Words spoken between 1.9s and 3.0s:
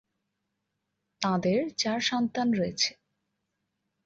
সন্তান রয়েছে।